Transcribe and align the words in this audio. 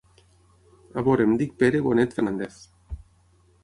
A 1.01 1.05
veure 1.09 1.27
em 1.31 1.35
dic 1.43 1.55
Pere 1.61 1.85
Bonet 1.91 2.19
Fernández. 2.19 2.61